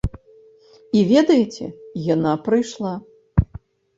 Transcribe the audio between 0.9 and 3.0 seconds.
І ведаеце, яна прыйшла!